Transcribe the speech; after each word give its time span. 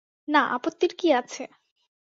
না, 0.27 0.41
আপত্তির 0.55 0.91
কী 0.99 1.07
আছে? 1.13 1.43